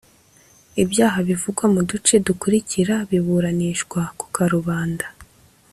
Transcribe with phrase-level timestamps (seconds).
[0.83, 5.07] Ibyaha bivugwa mu duce dukurikira biburanishwa ku karubanda